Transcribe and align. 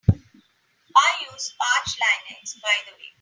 I 0.09 1.25
use 1.31 1.53
Arch 1.61 1.91
Linux 1.99 2.59
by 2.59 2.73
the 2.87 2.93
way. 2.93 3.09